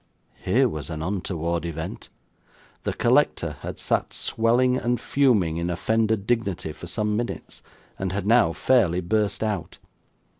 [0.41, 2.09] Here was an untoward event!
[2.85, 7.61] The collector had sat swelling and fuming in offended dignity for some minutes,
[7.99, 9.77] and had now fairly burst out.